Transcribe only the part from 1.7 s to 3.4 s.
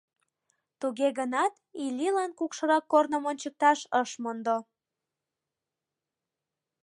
Иллилан кукшырак корным